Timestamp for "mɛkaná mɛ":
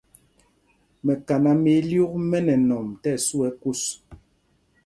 1.05-1.71